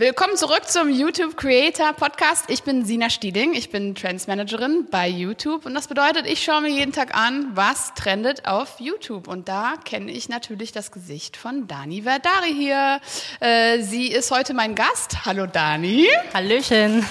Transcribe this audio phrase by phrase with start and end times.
[0.00, 2.44] Willkommen zurück zum YouTube Creator Podcast.
[2.46, 6.68] Ich bin Sina Stieling, ich bin Trendsmanagerin bei YouTube und das bedeutet, ich schaue mir
[6.68, 11.66] jeden Tag an, was trendet auf YouTube und da kenne ich natürlich das Gesicht von
[11.66, 13.00] Dani Verdari hier.
[13.40, 15.24] Äh, sie ist heute mein Gast.
[15.24, 16.06] Hallo Dani.
[16.32, 17.04] Hallöchen.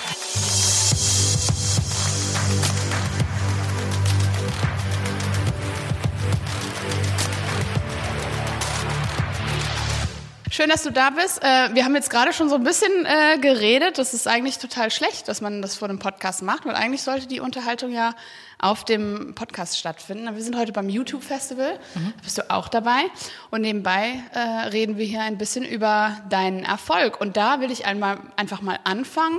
[10.57, 11.43] Schön, dass du da bist.
[11.43, 13.99] Äh, wir haben jetzt gerade schon so ein bisschen äh, geredet.
[13.99, 17.27] Das ist eigentlich total schlecht, dass man das vor dem Podcast macht, weil eigentlich sollte
[17.27, 18.15] die Unterhaltung ja
[18.57, 20.35] auf dem Podcast stattfinden.
[20.35, 21.73] Wir sind heute beim YouTube Festival.
[21.93, 22.13] Mhm.
[22.17, 23.03] Da bist du auch dabei.
[23.51, 27.21] Und nebenbei äh, reden wir hier ein bisschen über deinen Erfolg.
[27.21, 29.37] Und da will ich einmal einfach mal anfangen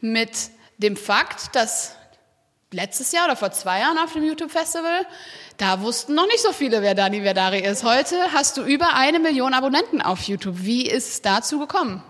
[0.00, 0.30] mit
[0.78, 1.96] dem Fakt, dass
[2.72, 5.06] letztes Jahr oder vor zwei Jahren auf dem YouTube Festival
[5.62, 7.84] da wussten noch nicht so viele, wer Dani Verdari ist.
[7.84, 10.56] Heute hast du über eine Million Abonnenten auf YouTube.
[10.58, 12.02] Wie ist es dazu gekommen?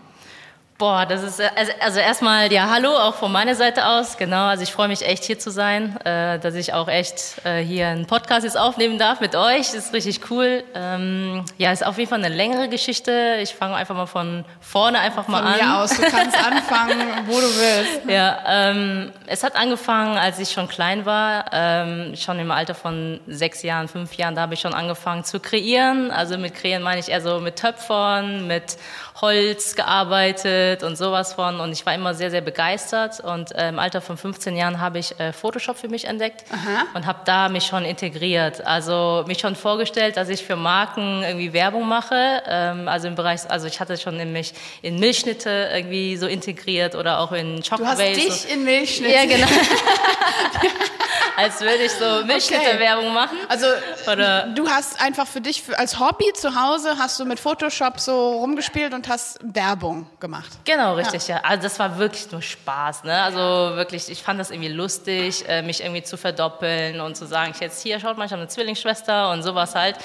[0.83, 4.47] Boah, das ist also, also, erstmal ja hallo auch von meiner Seite aus genau.
[4.47, 7.87] Also ich freue mich echt hier zu sein, äh, dass ich auch echt äh, hier
[7.87, 9.67] einen Podcast jetzt aufnehmen darf mit euch.
[9.67, 10.65] Das ist richtig cool.
[10.75, 13.37] Ähm, ja, ist auf jeden Fall eine längere Geschichte.
[13.41, 15.59] Ich fange einfach mal von vorne einfach mal von an.
[15.61, 18.01] Von mir aus, du kannst anfangen, wo du willst.
[18.09, 23.21] Ja, ähm, es hat angefangen, als ich schon klein war, ähm, schon im Alter von
[23.29, 24.35] sechs Jahren, fünf Jahren.
[24.35, 26.11] Da habe ich schon angefangen zu kreieren.
[26.11, 28.79] Also mit kreieren meine ich eher so mit Töpfern, mit
[29.21, 31.61] Holz gearbeitet und sowas von.
[31.61, 33.21] Und ich war immer sehr, sehr begeistert.
[33.21, 36.87] Und äh, im Alter von 15 Jahren habe ich äh, Photoshop für mich entdeckt Aha.
[36.95, 38.65] und habe da mich schon integriert.
[38.67, 42.43] Also mich schon vorgestellt, dass ich für Marken irgendwie Werbung mache.
[42.47, 46.95] Ähm, also im Bereich, also ich hatte schon in mich in Milchschnitte irgendwie so integriert
[46.95, 47.83] oder auch in Chocolate.
[47.83, 48.49] Du hast dich so.
[48.49, 49.15] in Milchschnitte.
[49.15, 49.47] Ja, genau.
[51.37, 53.15] als würde ich so Milchschnitte-Werbung okay.
[53.15, 53.39] machen.
[53.49, 53.67] Also
[54.11, 58.01] Oder du hast einfach für dich für, als Hobby zu Hause hast du mit Photoshop
[58.01, 60.51] so rumgespielt und hast Werbung gemacht.
[60.65, 61.37] Genau, richtig, ja.
[61.37, 61.43] ja.
[61.45, 63.05] Also das war wirklich nur Spaß.
[63.05, 63.23] Ne?
[63.23, 63.39] Also
[63.77, 67.61] wirklich, ich fand das irgendwie lustig, äh, mich irgendwie zu verdoppeln und zu sagen, ich
[67.61, 69.97] jetzt hier, schaut mal, ich habe eine Zwillingsschwester und sowas halt.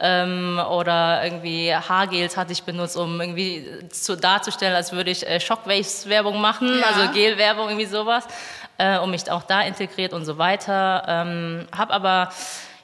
[0.00, 5.38] Ähm, oder irgendwie Haargels hatte ich benutzt, um irgendwie zu, darzustellen, als würde ich äh,
[5.38, 6.86] Shockwaves-Werbung machen, ja.
[6.86, 8.24] also Gel-Werbung, irgendwie sowas
[8.78, 11.04] äh, und mich auch da integriert und so weiter.
[11.06, 12.30] Ähm, habe aber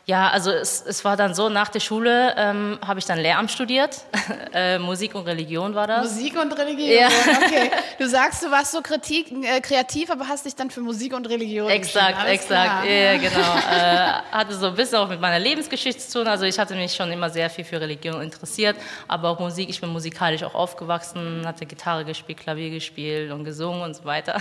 [0.08, 3.50] ja, also es, es war dann so, nach der Schule ähm, habe ich dann Lehramt
[3.50, 4.04] studiert.
[4.54, 6.14] äh, Musik und Religion war das.
[6.14, 7.08] Musik und Religion, ja.
[7.08, 7.70] okay.
[7.98, 11.28] Du sagst, du warst so Kritik, äh, kreativ, aber hast dich dann für Musik und
[11.28, 13.38] Religion Exakt, exakt, ja, genau.
[13.70, 16.26] äh, hatte so ein bisschen auch mit meiner Lebensgeschichte zu tun.
[16.26, 18.76] Also ich hatte mich schon immer sehr viel für Religion interessiert,
[19.08, 19.68] aber auch Musik.
[19.68, 24.40] Ich bin musikalisch auch aufgewachsen, hatte Gitarre gespielt, Klavier gespielt und gesungen und so weiter.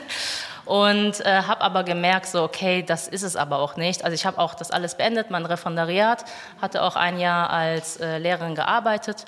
[0.66, 4.04] und äh, habe aber gemerkt, so okay, das ist es aber auch nicht.
[4.04, 6.24] Also ich habe auch das alles beendet, mein Referendariat,
[6.60, 9.24] hatte auch ein Jahr als äh, Lehrerin gearbeitet.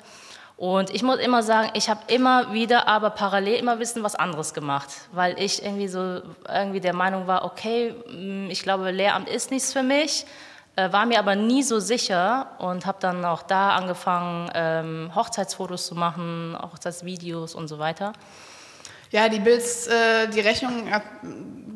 [0.61, 4.53] Und ich muss immer sagen, ich habe immer wieder, aber parallel immer wissen was anderes
[4.53, 9.49] gemacht, weil ich irgendwie so irgendwie der Meinung war, okay, mm, ich glaube, Lehramt ist
[9.49, 10.27] nichts für mich,
[10.75, 15.87] äh, war mir aber nie so sicher und habe dann auch da angefangen, ähm, Hochzeitsfotos
[15.87, 18.13] zu machen, Hochzeitsvideos und so weiter.
[19.11, 20.87] Ja, die Bills, äh, die Rechnungen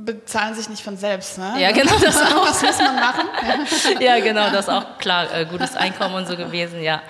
[0.06, 1.38] bezahlen sich nicht von selbst.
[1.38, 1.56] Ne?
[1.60, 2.48] Ja, genau das auch.
[2.48, 3.28] Was muss man machen?
[4.00, 7.02] ja, genau, das ist auch klar, äh, gutes Einkommen und so gewesen, ja.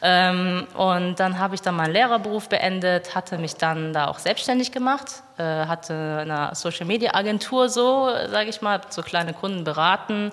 [0.00, 4.72] Ähm, und dann habe ich dann meinen Lehrerberuf beendet, hatte mich dann da auch selbstständig
[4.72, 10.32] gemacht, äh, hatte eine Social-Media-Agentur so, sage ich mal, so kleine Kunden beraten,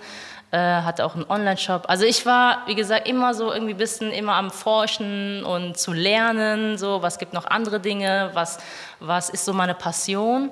[0.54, 1.86] äh, hatte auch einen Online-Shop.
[1.88, 5.94] Also ich war, wie gesagt, immer so irgendwie ein bisschen immer am Forschen und zu
[5.94, 8.60] lernen, so was gibt noch andere Dinge, was,
[9.00, 10.52] was ist so meine Passion.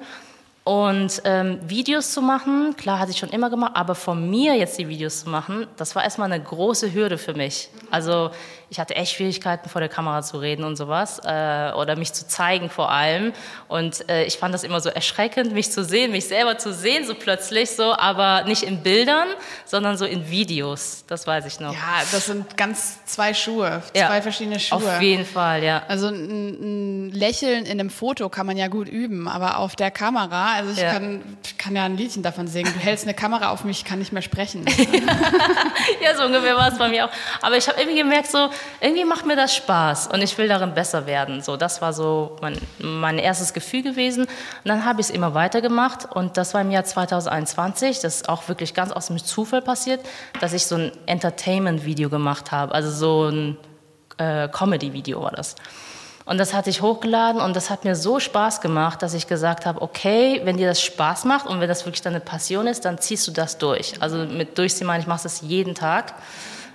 [0.63, 4.77] Und ähm, Videos zu machen, klar hatte ich schon immer gemacht, aber von mir jetzt
[4.77, 7.69] die Videos zu machen, das war erstmal eine große Hürde für mich.
[7.89, 8.29] Also
[8.71, 12.25] ich hatte echt Schwierigkeiten, vor der Kamera zu reden und sowas äh, oder mich zu
[12.25, 13.33] zeigen vor allem.
[13.67, 17.05] Und äh, ich fand das immer so erschreckend, mich zu sehen, mich selber zu sehen,
[17.05, 19.27] so plötzlich so, aber nicht in Bildern,
[19.66, 21.03] sondern so in Videos.
[21.07, 21.73] Das weiß ich noch.
[21.73, 24.77] Ja, das sind ganz zwei Schuhe, ja, zwei verschiedene Schuhe.
[24.77, 25.83] Auf jeden Fall, ja.
[25.89, 29.91] Also ein, ein, Lächeln in einem Foto kann man ja gut üben, aber auf der
[29.91, 30.94] Kamera, also ich, ja.
[30.94, 31.21] Kann,
[31.57, 32.71] kann ja ein Liedchen davon singen.
[32.74, 34.65] Du hältst eine Kamera auf mich, ich kann nicht mehr sprechen.
[36.01, 37.09] ja, so ungefähr war es bei mir auch.
[37.42, 38.50] Aber ich habe irgendwie gemerkt, so
[38.80, 41.42] irgendwie macht mir das Spaß und ich will darin besser werden.
[41.42, 44.24] So, das war so mein, mein erstes Gefühl gewesen.
[44.24, 44.30] Und
[44.65, 48.48] dann habe ich es immer weitergemacht und das war im Jahr 2021, das ist auch
[48.48, 50.06] wirklich ganz aus dem Zufall passiert,
[50.39, 53.57] dass ich so ein Entertainment-Video gemacht habe, also so ein
[54.18, 55.56] äh, Comedy-Video war das.
[56.25, 59.65] Und das hatte ich hochgeladen und das hat mir so Spaß gemacht, dass ich gesagt
[59.65, 62.97] habe, okay, wenn dir das Spaß macht und wenn das wirklich deine Passion ist, dann
[63.00, 63.94] ziehst du das durch.
[64.01, 66.13] Also mit durchziehen meine ich, machst das jeden Tag.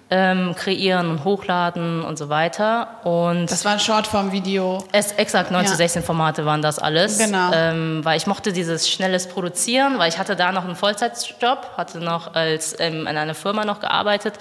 [0.09, 3.01] ähm, kreieren und hochladen und so weiter.
[3.03, 4.85] Und das war ein Shortform-Video.
[4.93, 5.69] Es, exakt, 9 Ja.
[5.69, 7.19] zu 16 Formate waren das alles.
[7.19, 7.51] Genau.
[7.53, 11.99] Ähm, weil ich mochte dieses schnelles Produzieren, weil ich hatte da noch einen Vollzeitjob, hatte
[11.99, 14.35] noch als ähm, in einer Firma noch gearbeitet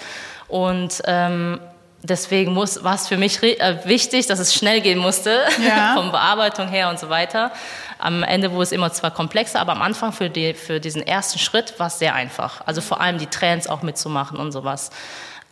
[0.46, 1.58] und ähm,
[2.06, 5.94] deswegen muss, war es für mich äh, wichtig, dass es schnell gehen musste, Ja.
[5.94, 7.52] von Bearbeitung her und so weiter.
[7.98, 11.38] Am Ende wurde es immer zwar komplexer, aber am Anfang für, die, für diesen ersten
[11.38, 12.60] Schritt war es sehr einfach.
[12.66, 14.90] Also vor allem die Trends auch mitzumachen und sowas.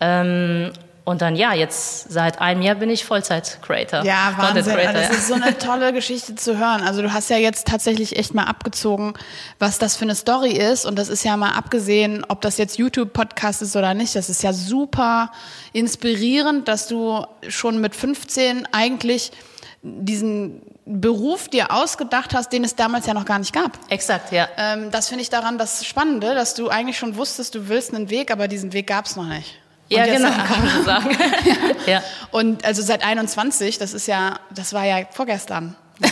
[0.01, 0.73] Ähm,
[1.05, 4.05] und dann, ja, jetzt seit einem Jahr bin ich Vollzeit-Creator.
[4.05, 4.75] Ja, Wahnsinn.
[4.75, 6.81] Creator, Das ist so eine tolle Geschichte zu hören.
[6.81, 9.13] Also du hast ja jetzt tatsächlich echt mal abgezogen,
[9.59, 10.87] was das für eine Story ist.
[10.87, 14.17] Und das ist ja mal abgesehen, ob das jetzt YouTube-Podcast ist oder nicht.
[14.17, 15.31] Das ist ja super
[15.75, 19.31] inspirierend, dass du schon mit 15 eigentlich
[19.83, 23.79] diesen Beruf dir ausgedacht hast, den es damals ja noch gar nicht gab.
[23.91, 24.49] Exakt, ja.
[24.57, 28.09] Ähm, das finde ich daran das Spannende, dass du eigentlich schon wusstest, du willst einen
[28.09, 29.61] Weg, aber diesen Weg gab es noch nicht.
[29.97, 31.17] Ja, genau, kann man so sagen.
[31.87, 32.03] ja.
[32.31, 35.77] Und also seit 21, das ist ja, das war ja vorgestern.
[36.01, 36.09] Ja-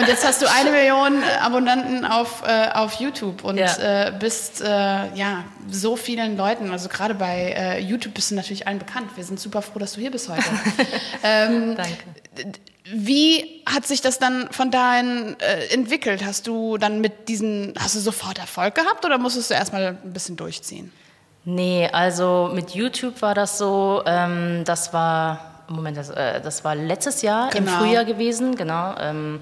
[0.00, 4.06] Und jetzt hast du eine Million Abonnenten auf, äh, auf YouTube und Ja.
[4.08, 4.66] äh, bist äh,
[5.14, 9.10] ja so vielen Leuten, also gerade bei äh, YouTube bist du natürlich allen bekannt.
[9.16, 10.44] Wir sind super froh, dass du hier bist heute.
[11.24, 11.96] ähm, Danke.
[12.84, 16.24] wie hat sich das dann von dahin äh, entwickelt?
[16.24, 20.12] Hast du dann mit diesen, hast du sofort Erfolg gehabt oder musstest du erstmal ein
[20.12, 20.92] bisschen durchziehen?
[21.50, 26.74] Nee, also mit YouTube war das so, ähm, das war, Moment, das, äh, das war
[26.74, 27.78] letztes Jahr im Genau.
[27.78, 28.94] Frühjahr gewesen, genau.
[29.00, 29.40] Ähm,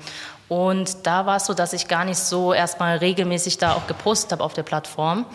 [0.48, 4.30] und da war es so, dass ich gar nicht so erstmal regelmäßig da auch gepostet
[4.30, 5.26] habe auf der Plattform.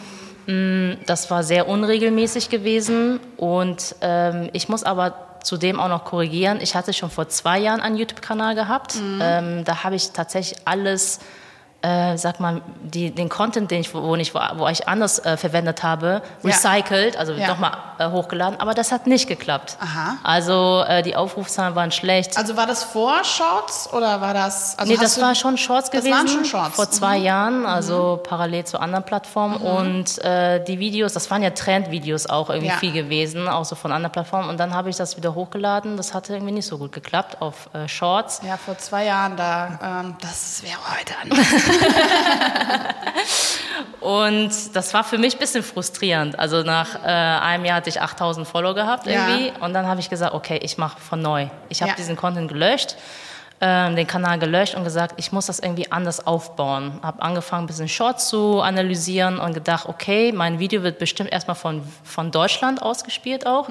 [0.48, 6.60] Mm, Das war sehr unregelmäßig gewesen und ähm, ich muss aber zudem auch noch korrigieren.
[6.62, 8.96] Ich hatte schon vor zwei Jahren einen YouTube-Kanal gehabt.
[9.20, 11.20] Ähm, da habe ich tatsächlich alles
[11.84, 15.82] äh, sag mal, die, den Content, den ich, wo, ich, wo ich anders äh, verwendet
[15.84, 16.50] habe, Ja.
[16.50, 17.48] recycelt, also Ja.
[17.48, 19.78] nochmal äh, hochgeladen, aber das hat nicht geklappt.
[19.80, 20.18] Aha.
[20.24, 22.38] Also äh, die Aufrufzahlen waren schlecht.
[22.38, 24.78] Also war das vor Shorts oder war das?
[24.78, 26.18] Also nee, das du- war schon Shorts Das gewesen.
[26.18, 26.76] waren schon Shorts.
[26.76, 27.26] Vor zwei Mhm.
[27.26, 29.56] Jahren, also parallel zu anderen Plattformen.
[29.58, 32.78] Und äh, die Videos, das waren ja Trendvideos auch irgendwie Ja.
[32.78, 34.50] viel gewesen, auch so von anderen Plattformen.
[34.50, 35.98] Und dann habe ich das wieder hochgeladen.
[35.98, 38.42] Das hatte irgendwie nicht so gut geklappt auf äh, Shorts.
[38.48, 39.80] Ja, vor zwei Jahren da.
[40.02, 41.40] Ähm, das wäre heute anders.
[44.00, 46.38] Und das war für mich ein bisschen frustrierend.
[46.40, 49.28] Also nach äh, einem Jahr hatte ich 8000 Follower gehabt Ja.
[49.30, 49.52] irgendwie.
[49.60, 51.48] Und dann habe ich gesagt, okay, ich mache von neu.
[51.70, 51.96] Ich habe Ja.
[51.96, 52.96] diesen Content gelöscht,
[53.64, 57.00] ähm, den Kanal gelöscht und gesagt, ich muss das irgendwie anders aufbauen.
[57.04, 61.56] Habe angefangen, ein bisschen Shorts zu analysieren und gedacht, okay, mein Video wird bestimmt erstmal
[61.56, 63.70] von, von Deutschland ausgespielt auch.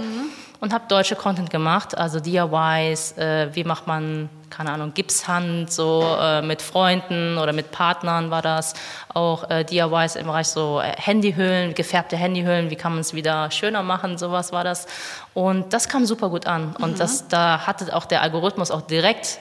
[0.60, 6.04] Und habe deutsche Content gemacht, also DIYs, äh, wie macht man, keine Ahnung, Gipshand, so
[6.20, 8.75] äh, mit Freunden oder mit Partnern war das.
[9.12, 13.50] Auch äh, DIYs im Bereich so äh, Handyhüllen, gefärbte Handyhüllen, wie kann man es wieder
[13.50, 14.86] schöner machen, sowas war das.
[15.34, 16.76] Und das kam super gut an.
[16.78, 19.40] Und das, da hatte auch der Algorithmus auch direkt,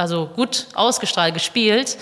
[0.00, 1.98] also gut ausgestrahlt, gespielt.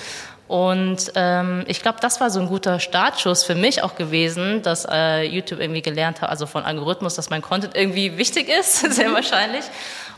[0.46, 4.86] Und ähm, ich glaube, das war so ein guter Startschuss für mich auch gewesen, dass
[4.90, 9.12] äh, YouTube irgendwie gelernt hat, also von Algorithmus, dass mein Content irgendwie wichtig ist, sehr
[9.12, 9.64] wahrscheinlich.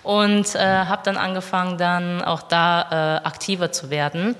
[0.04, 4.36] Und äh, habe dann angefangen, dann auch da äh, aktiver zu werden.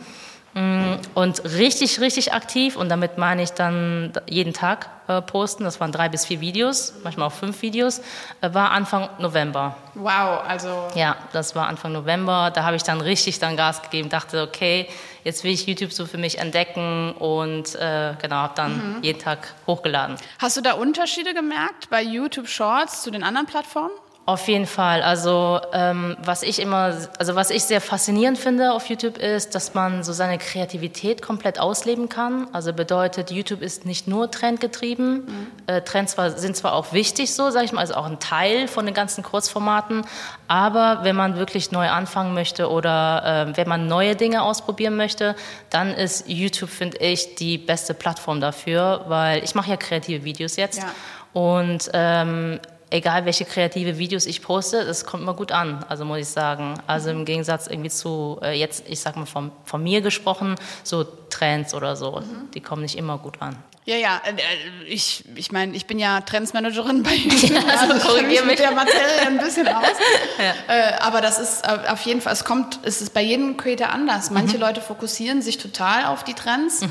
[0.54, 5.78] Mm, Und richtig, richtig aktiv, und damit meine ich dann jeden Tag äh, posten, das
[5.78, 8.00] waren drei bis vier Videos, manchmal auch fünf Videos,
[8.40, 9.76] äh, war Anfang November.
[9.94, 12.50] Wow, also Ja, das war Anfang November.
[12.52, 14.88] Da habe ich dann richtig dann Gas gegeben, dachte, okay,
[15.22, 19.54] jetzt will ich YouTube so für mich entdecken und äh, genau, habe dann jeden Tag
[19.66, 20.16] hochgeladen.
[20.40, 23.92] hast du da Unterschiede gemerkt bei YouTube Shorts zu den anderen Plattformen?
[24.26, 25.02] Auf jeden Fall.
[25.02, 29.74] Also ähm, was ich immer, also was ich sehr faszinierend finde auf YouTube ist, dass
[29.74, 32.46] man so seine Kreativität komplett ausleben kann.
[32.52, 35.50] Also bedeutet, YouTube ist nicht nur trendgetrieben.
[35.66, 38.68] Äh, Trends zwar, sind zwar auch wichtig, so sage ich mal, also auch ein Teil
[38.68, 40.04] von den ganzen Kurzformaten.
[40.46, 45.34] Aber wenn man wirklich neu anfangen möchte oder äh, wenn man neue Dinge ausprobieren möchte,
[45.70, 50.54] dann ist YouTube, finde ich, die beste Plattform dafür, weil ich mache ja kreative Videos
[50.54, 50.84] jetzt Ja.
[51.32, 56.18] und ähm, egal welche kreative Videos ich poste, das kommt immer gut an, also muss
[56.18, 56.74] ich sagen.
[56.86, 61.04] Also im Gegensatz irgendwie zu äh, jetzt, ich sag mal von, von mir gesprochen, so
[61.30, 62.22] Trends oder so,
[62.54, 63.56] die kommen nicht immer gut an.
[63.86, 67.94] Ja, ja, äh, äh, ich, ich meine, ich bin ja Trendsmanagerin bei YouTube, Ja, also
[67.94, 69.84] also ich mich mit der Materie ein bisschen aus.
[70.68, 74.30] äh, aber das ist auf jeden Fall, es kommt, es ist bei jedem Creator anders.
[74.30, 74.60] Manche Mhm.
[74.62, 76.82] Leute fokussieren sich total auf die Trends,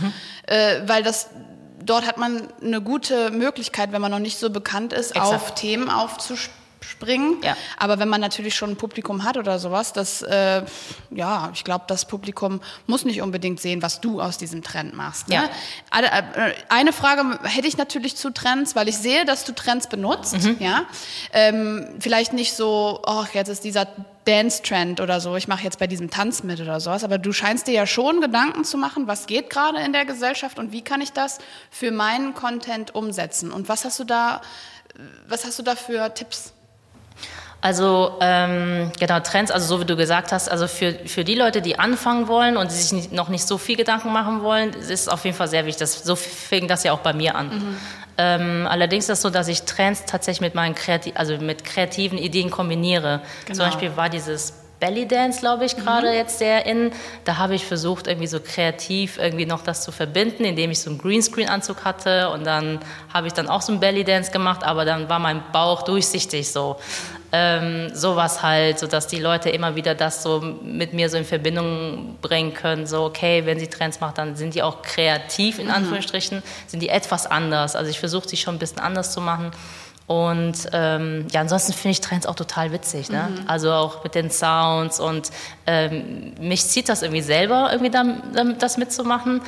[0.48, 1.30] äh, weil das
[1.90, 5.34] dort hat man eine gute Möglichkeit, wenn man noch nicht so bekannt ist, Exakt.
[5.34, 7.38] auf Themen aufzuspringen springen.
[7.44, 7.58] Ja.
[7.78, 10.64] Aber wenn man natürlich schon ein Publikum hat oder sowas, das, äh,
[11.12, 15.28] ja, ich glaube, das Publikum muss nicht unbedingt sehen, was du aus diesem Trend machst.
[15.28, 15.36] Ne?
[15.36, 15.50] Ja.
[16.00, 20.42] Äh, Eine Frage hätte ich natürlich zu Trends, weil ich sehe, dass du Trends benutzt.
[20.44, 20.58] Mhm.
[20.60, 20.86] Ja,
[21.34, 23.88] ähm, vielleicht nicht so, oh, jetzt ist dieser
[24.26, 27.68] Dance-Trend oder so, ich mache jetzt bei diesem Tanz mit oder sowas, aber du scheinst
[27.68, 31.02] dir ja schon Gedanken zu machen, was geht gerade in der Gesellschaft und wie kann
[31.02, 31.40] ich das
[31.72, 33.52] für meinen Content umsetzen?
[33.52, 34.42] Und was hast du da,
[35.28, 36.54] was hast du da für Tipps?
[37.62, 41.62] Also ähm, genau, Trends, also so wie du gesagt hast, also für, für die Leute,
[41.62, 44.90] die anfangen wollen und die sich nicht, noch nicht so viel Gedanken machen wollen, ist
[44.90, 45.82] es auf jeden Fall sehr wichtig.
[45.82, 47.78] Das, so fing das ja auch bei mir an.
[48.18, 52.18] Ähm, allerdings ist es so, dass ich Trends tatsächlich mit meinen Kreati also mit kreativen
[52.18, 53.22] Ideen kombiniere.
[53.46, 53.58] Genau.
[53.58, 56.92] Zum Beispiel war dieses Belly Dance, glaube ich, gerade jetzt sehr in.
[57.26, 60.90] Da habe ich versucht, irgendwie so kreativ irgendwie noch das zu verbinden, indem ich so
[60.90, 62.80] einen Greenscreen-Anzug hatte und dann
[63.14, 66.52] habe ich dann auch so einen Belly Dance gemacht, aber dann war mein Bauch durchsichtig
[66.52, 66.78] so.
[67.32, 71.26] Ähm, sowas halt, so dass die Leute immer wieder das so mit mir so in
[71.26, 72.88] Verbindung bringen können.
[72.88, 76.90] So, okay, wenn sie Trends macht, dann sind die auch kreativ, in Anführungsstrichen, sind die
[76.90, 77.76] etwas anders.
[77.76, 79.52] Also ich versuche sie schon ein bisschen anders zu machen.
[80.10, 83.12] Und ähm, ja, ansonsten finde ich Trends auch total witzig.
[83.12, 83.30] Ne?
[83.46, 85.30] Also auch mit den Sounds und
[85.68, 88.04] ähm, mich zieht das irgendwie selber, irgendwie da,
[88.58, 89.42] das mitzumachen.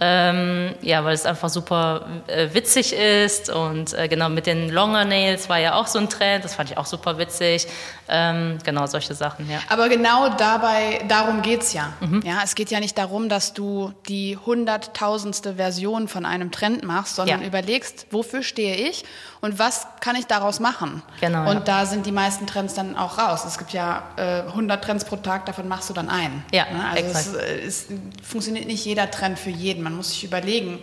[0.00, 5.04] Ähm, ja, weil es einfach super äh, witzig ist und äh, genau mit den Longer
[5.04, 7.68] Nails war ja auch so ein Trend, das fand ich auch super witzig.
[8.08, 9.58] Ähm, genau, solche Sachen, ja.
[9.68, 11.92] Aber genau dabei, darum geht's ja.
[12.00, 12.22] Mhm.
[12.24, 12.40] ja.
[12.42, 17.42] Es geht ja nicht darum, dass du die hunderttausendste Version von einem Trend machst, sondern
[17.42, 17.46] Ja.
[17.46, 19.04] überlegst, wofür stehe ich
[19.40, 21.02] und was kann ich daraus machen.
[21.20, 21.60] Genau, Und ja.
[21.60, 23.44] da sind die meisten Trends dann auch raus.
[23.44, 26.44] Es gibt ja äh, 100 Trends pro Tag, davon machst du dann einen.
[26.52, 26.84] Ja, ne?
[26.90, 27.86] Also es, es
[28.22, 29.82] funktioniert nicht jeder Trend für jeden.
[29.82, 30.80] Man muss sich überlegen,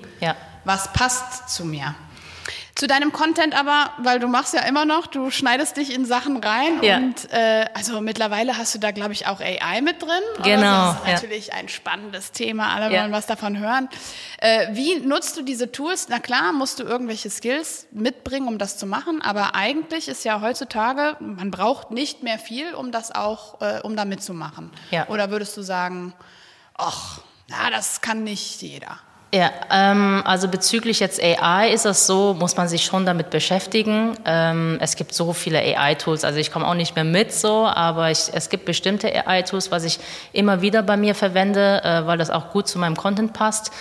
[0.64, 1.96] was passt zu mir.
[2.78, 6.44] Zu deinem Content aber, weil du machst ja immer noch, du schneidest dich in Sachen
[6.44, 6.98] rein Ja.
[6.98, 10.10] und äh, also mittlerweile hast du da, glaube ich, auch AI mit drin.
[10.44, 11.14] Genau, Das ist ja.
[11.14, 13.02] natürlich ein spannendes Thema, alle Ja.
[13.04, 13.88] wollen was davon hören.
[14.40, 16.08] Äh, wie nutzt du diese Tools?
[16.10, 20.42] Na klar, musst du irgendwelche Skills mitbringen, um das zu machen, aber eigentlich ist ja
[20.42, 24.70] heutzutage, man braucht nicht mehr viel, um das auch, äh, um da mitzumachen.
[24.92, 25.08] Ja.
[25.08, 26.14] Oder würdest du sagen,
[26.78, 29.00] ach, na, das kann nicht jeder.
[29.36, 34.14] Ja, ähm, also bezüglich jetzt AI ist es so, muss man sich schon damit beschäftigen.
[34.24, 38.12] Ähm, es gibt so viele AI-Tools, also ich komme auch nicht mehr mit so, aber
[38.12, 40.00] ich, es gibt bestimmte AI-Tools, was ich
[40.32, 43.74] immer wieder bei mir verwende, äh, weil das auch gut zu meinem Content passt.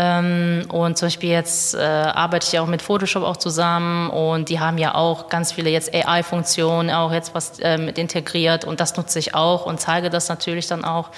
[0.00, 4.60] Ähm, und zum Beispiel jetzt äh, arbeite ich auch mit Photoshop auch zusammen und die
[4.60, 8.96] haben ja auch ganz viele jetzt AI-Funktionen, auch jetzt was äh, mit integriert und das
[8.96, 11.10] nutze ich auch und zeige das natürlich dann auch.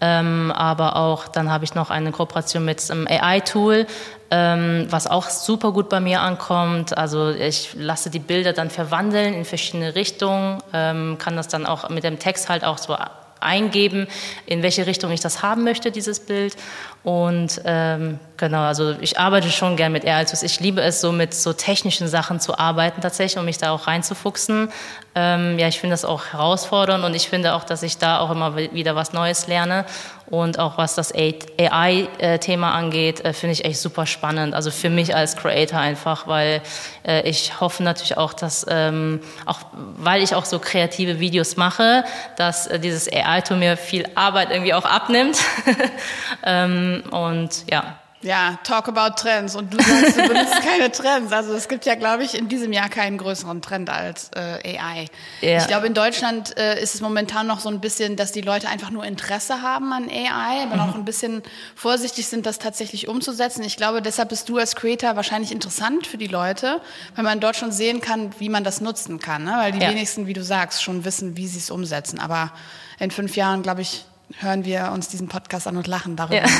[0.00, 3.86] Ähm, aber auch dann habe ich noch eine Kooperation mit einem AI-Tool,
[4.30, 6.96] ähm, was auch super gut bei mir ankommt.
[6.96, 11.90] Also ich lasse die Bilder dann verwandeln in verschiedene Richtungen, ähm, kann das dann auch
[11.90, 12.96] mit dem Text halt auch so
[13.42, 14.06] eingeben,
[14.46, 16.56] in welche Richtung ich das haben möchte, dieses Bild.
[17.04, 20.44] Und ähm, genau, also ich arbeite schon gern mit AI-Tools.
[20.44, 23.88] Ich liebe es, so mit so technischen Sachen zu arbeiten tatsächlich, um mich da auch
[23.88, 24.68] reinzufuchsen.
[25.14, 28.30] Ähm, ja, ich finde das auch herausfordernd und ich finde auch, dass ich da auch
[28.30, 29.84] immer wieder was Neues lerne.
[30.32, 34.54] Und auch was das AI-Thema angeht, äh, finde ich echt super spannend.
[34.54, 36.62] Also für mich als Creator einfach, weil
[37.06, 42.04] äh, ich hoffe natürlich auch, dass, ähm, auch weil ich auch so kreative Videos mache,
[42.38, 45.36] dass äh, dieses AI-Tool mir viel Arbeit irgendwie auch abnimmt.
[46.46, 47.96] ähm, und ja.
[48.24, 49.56] Ja, talk about Trends.
[49.56, 51.32] Und du sagst, du benutzt keine Trends.
[51.32, 55.06] Also es gibt ja, glaube ich, in diesem Jahr keinen größeren Trend als äh, AI.
[55.40, 55.58] Ja.
[55.58, 58.68] Ich glaube, in Deutschland äh, ist es momentan noch so ein bisschen, dass die Leute
[58.68, 61.42] einfach nur Interesse haben an AI, aber noch ein bisschen
[61.74, 63.64] vorsichtig sind, das tatsächlich umzusetzen.
[63.64, 66.80] Ich glaube, deshalb bist du als Creator wahrscheinlich interessant für die Leute,
[67.16, 69.42] weil man dort schon sehen kann, wie man das nutzen kann.
[69.42, 69.54] Ne?
[69.56, 69.90] Weil die Ja.
[69.90, 72.20] wenigsten, wie du sagst, schon wissen, wie sie es umsetzen.
[72.20, 72.52] Aber
[73.00, 74.04] in fünf Jahren, glaube ich,
[74.38, 76.36] hören wir uns diesen Podcast an und lachen darüber.
[76.36, 76.44] Ja.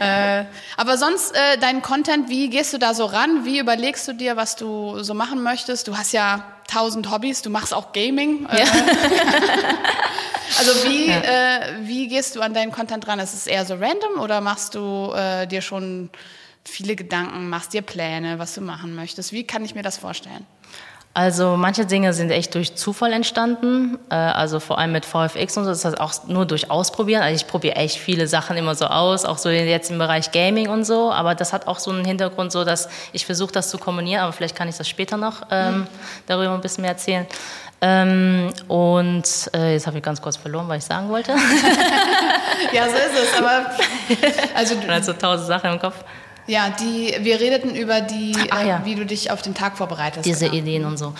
[0.00, 0.46] Äh,
[0.76, 3.44] aber sonst äh, dein Content, wie gehst du da so ran?
[3.44, 5.86] Wie überlegst du dir, was du so machen möchtest?
[5.86, 8.46] Du hast ja tausend Hobbys, du machst auch Gaming.
[8.46, 8.64] Äh, Ja.
[10.58, 13.20] also wie, äh, wie gehst du an deinen Content ran?
[13.20, 16.10] Ist es eher so random oder machst du äh, dir schon
[16.64, 19.32] viele Gedanken, machst dir Pläne, was du machen möchtest?
[19.32, 20.46] Wie kann ich mir das vorstellen?
[21.14, 25.64] Also manche Dinge sind echt durch Zufall entstanden, äh, also vor allem mit VFX und
[25.64, 27.22] so, das heißt auch nur durch Ausprobieren.
[27.22, 30.68] Also ich probiere echt viele Sachen immer so aus, auch so jetzt im Bereich Gaming
[30.68, 33.76] und so, aber das hat auch so einen Hintergrund so, dass ich versuche das zu
[33.76, 35.86] kombinieren, aber vielleicht kann ich das später noch ähm,
[36.26, 37.26] darüber ein bisschen mehr erzählen.
[37.82, 41.34] Ähm, und äh, jetzt habe ich ganz kurz verloren, was ich sagen wollte.
[42.72, 43.38] Ja, so ist es.
[43.38, 43.66] Aber
[44.54, 45.96] also so tausend Sachen im Kopf.
[46.46, 48.80] Ja, die, wir redeten über die, Ah, äh, ja.
[48.84, 50.24] wie du dich auf den Tag vorbereitest.
[50.26, 50.56] diese genau.
[50.58, 51.14] Ideen und so.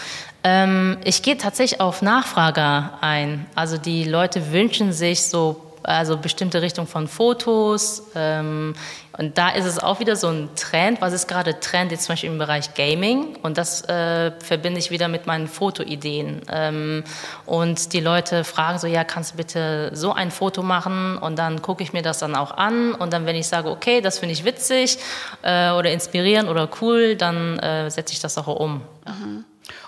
[0.45, 3.47] Ähm, ich gehe tatsächlich auf Nachfrage ein.
[3.55, 8.05] Also die Leute wünschen sich so also bestimmte Richtung von Fotos.
[8.15, 8.75] Ähm,
[9.19, 11.01] und da ist es auch wieder so ein Trend.
[11.01, 13.37] Was ist gerade Trend jetzt zum Beispiel im Bereich Gaming?
[13.43, 16.43] Und das äh, verbinde ich wieder mit meinen Fotoideen.
[16.51, 17.05] Ähm,
[17.47, 21.19] und die Leute fragen so, ja, kannst du bitte so ein Foto machen?
[21.19, 22.95] Und dann gucke ich mir das dann auch an.
[22.95, 24.99] Und dann, wenn ich sage, okay, das finde ich witzig
[25.43, 28.83] äh, oder inspirierend oder cool, dann äh, setze ich das auch um.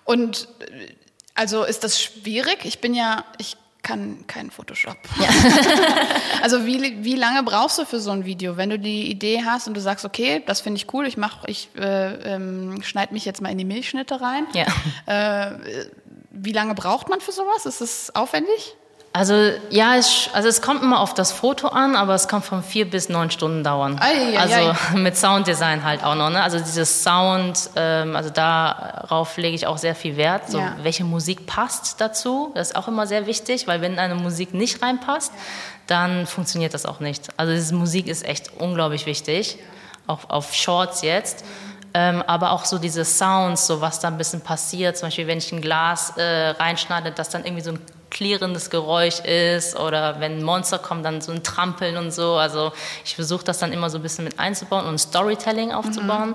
[0.05, 0.93] Und äh,
[1.35, 2.65] also ist das schwierig?
[2.65, 4.97] Ich bin ja, ich kann keinen Photoshop.
[6.43, 9.69] also wie, wie lange brauchst du für so ein Video, wenn du die Idee hast
[9.69, 13.25] und du sagst, okay, das finde ich cool, ich mach, ich äh, ähm, schneide mich
[13.25, 14.47] jetzt mal in die Milchschnitte rein.
[14.55, 14.67] Ja.
[15.07, 15.59] Äh,
[16.31, 17.67] wie lange braucht man für sowas?
[17.67, 18.75] Ist es aufwendig?
[19.17, 22.65] Also ja, es, also es kommt immer auf das Foto an, aber es kann von
[22.65, 23.97] vier bis neun Stunden dauern.
[24.01, 24.75] Ei, ei, also ei.
[24.99, 26.31] mit Sounddesign halt auch noch.
[26.31, 26.43] Ne?
[26.43, 30.51] Also dieses Sound, ähm, also darauf lege ich auch sehr viel Wert.
[30.51, 30.75] So, Ja.
[30.83, 32.51] Welche Musik passt dazu?
[32.57, 35.33] Das ist auch immer sehr wichtig, weil wenn eine Musik nicht reinpasst,
[35.87, 37.29] dann funktioniert das auch nicht.
[37.37, 39.59] Also diese Musik ist echt unglaublich wichtig,
[40.09, 41.45] auch auf Shorts jetzt.
[41.97, 44.99] Ähm, aber auch so diese Sounds, so was da ein bisschen passiert.
[44.99, 47.79] Zum Beispiel, wenn ich ein Glas äh, reinschneide, dass dann irgendwie so ein
[48.15, 52.37] klirrendes Geräusch ist oder wenn Monster kommt, dann so ein Trampeln und so.
[52.37, 52.73] Also
[53.05, 56.35] ich versuche das dann immer so ein bisschen mit einzubauen und Storytelling aufzubauen.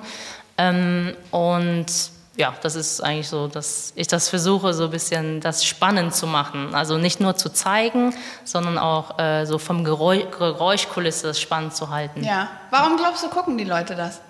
[0.57, 1.87] Ähm, und
[2.35, 6.27] ja, das ist eigentlich so, dass ich das versuche, so ein bisschen das spannend zu
[6.27, 6.75] machen.
[6.75, 12.23] Also nicht nur zu zeigen, sondern auch äh, so vom Geräusch, Geräuschkulisse spannend zu halten.
[12.23, 12.49] Ja.
[12.71, 14.21] Warum glaubst du, gucken die Leute das?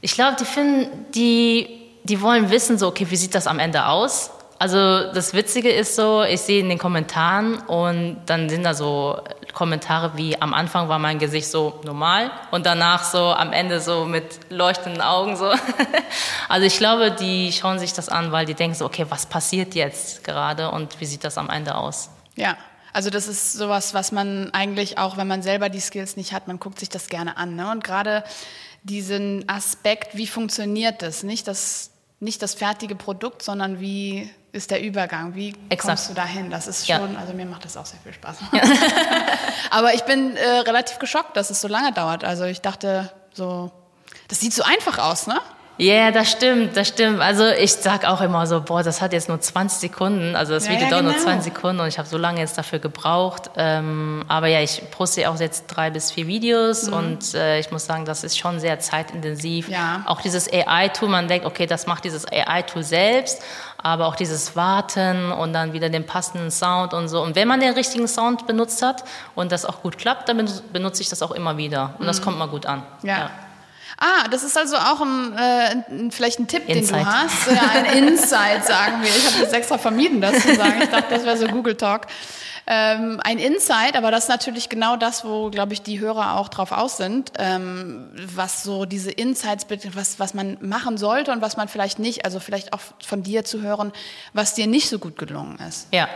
[0.00, 3.86] Ich glaube, die finden, die, die wollen wissen, so, okay, wie sieht das am Ende
[3.86, 4.30] aus?
[4.58, 9.20] Also das Witzige ist so, ich sehe in den Kommentaren und dann sind da so
[9.52, 14.04] Kommentare wie am Anfang war mein Gesicht so normal und danach so am Ende so
[14.04, 15.50] mit leuchtenden Augen so.
[16.48, 19.74] Also ich glaube, die schauen sich das an, weil die denken so, okay, was passiert
[19.74, 22.08] jetzt gerade und wie sieht das am Ende aus?
[22.36, 22.56] Ja.
[22.92, 26.48] Also das ist sowas, was man eigentlich auch, wenn man selber die Skills nicht hat,
[26.48, 27.54] man guckt sich das gerne an.
[27.54, 27.70] Ne?
[27.70, 28.24] Und gerade
[28.84, 31.22] diesen Aspekt, wie funktioniert das?
[31.22, 35.34] Nicht das, nicht das fertige Produkt, sondern wie ist der Übergang?
[35.34, 35.82] Wie Exakt.
[35.98, 36.50] kommst du dahin?
[36.50, 36.96] Das ist Ja.
[36.98, 38.36] schon, also mir macht das auch sehr viel Spaß.
[39.70, 42.24] Aber ich bin äh, relativ geschockt, dass es so lange dauert.
[42.24, 43.70] Also ich dachte so,
[44.28, 45.38] das sieht so einfach aus, ne?
[45.78, 47.20] Ja, yeah, das stimmt, das stimmt.
[47.20, 50.34] Also ich sag auch immer so, boah, das hat jetzt nur 20 Sekunden.
[50.34, 51.24] Also das Ja, Video ja, dauert nur genau.
[51.24, 53.50] 20 Sekunden und ich habe so lange jetzt dafür gebraucht.
[53.56, 57.84] Ähm, aber ja, ich poste auch jetzt drei bis vier Videos und äh, ich muss
[57.84, 59.68] sagen, das ist schon sehr zeitintensiv.
[59.68, 59.74] Mhm.
[59.74, 60.02] Ja.
[60.06, 63.42] Auch dieses AI-Tool, man denkt, okay, das macht dieses AI-Tool selbst,
[63.76, 67.20] aber auch dieses Warten und dann wieder den passenden Sound und so.
[67.22, 70.38] Und wenn man den richtigen Sound benutzt hat und das auch gut klappt, dann
[70.72, 72.06] benutze- ich das auch immer wieder und Mhm.
[72.06, 72.82] das kommt mal gut an.
[73.02, 73.28] Ja.
[73.98, 76.98] Ah, das ist also auch ein, äh, vielleicht ein Tipp, Insight.
[77.00, 77.46] den du hast.
[77.50, 79.08] Ja, ein Insight, sagen wir.
[79.08, 80.82] Ich habe das extra vermieden, das zu sagen.
[80.82, 82.06] Ich dachte, das wäre so Google Talk.
[82.68, 86.48] Ähm, ein Insight, aber das ist natürlich genau das, wo, glaube ich, die Hörer auch
[86.48, 91.56] drauf aus sind, ähm, was so diese Insights, was, was man machen sollte und was
[91.56, 93.92] man vielleicht nicht, also vielleicht auch von dir zu hören,
[94.32, 95.86] was dir nicht so gut gelungen ist.
[95.92, 96.08] Ja.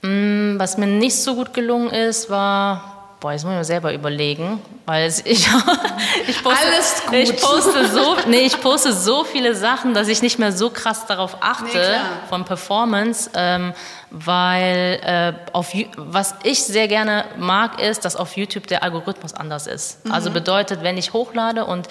[0.00, 2.97] Mm, Was mir nicht so gut gelungen ist, war.
[3.20, 8.42] Boah, jetzt muss ich mir selber überlegen, weil ich, ich, poste, ich poste so, nee,
[8.42, 12.04] ich poste so viele Sachen, dass ich nicht mehr so krass darauf Nee, achte klar.
[12.28, 13.72] von Performance, ähm,
[14.10, 19.66] weil äh, auf, was ich sehr gerne mag, ist, dass auf YouTube der Algorithmus anders
[19.66, 20.04] ist.
[20.04, 20.12] Mhm.
[20.12, 21.88] Also bedeutet, wenn ich hochlade und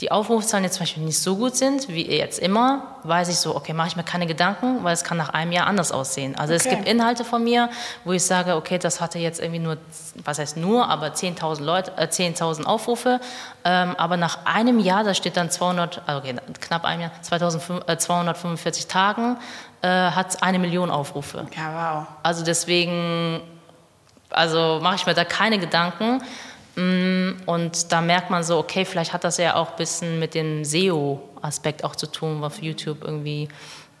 [0.00, 3.54] die Aufrufzahlen jetzt zum Beispiel nicht so gut sind, wie jetzt immer, weiß ich so,
[3.54, 6.34] okay, mache ich mir keine Gedanken, weil es kann nach einem Jahr anders aussehen.
[6.36, 6.76] Also es Okay.
[6.76, 7.68] gibt Inhalte von mir,
[8.04, 9.76] wo ich sage, okay, das hatte jetzt irgendwie nur,
[10.24, 13.20] was heißt nur, aber 10.000 Leute, äh, 10.000 Aufrufe,
[13.64, 17.88] ähm, aber nach einem Jahr, da steht dann 200, also okay, knapp einem Jahr, 2500,
[17.90, 19.36] äh, 245 Tagen,
[19.82, 21.46] äh, hat es eine Million Aufrufe.
[21.56, 22.06] Ja, wow.
[22.22, 23.42] Also deswegen,
[24.30, 26.22] also mache ich mir da keine Gedanken.
[26.80, 30.34] Mm, Und da merkt man so, okay, vielleicht hat das ja auch ein bisschen mit
[30.34, 33.48] dem SEO-Aspekt auch zu tun, auf YouTube irgendwie,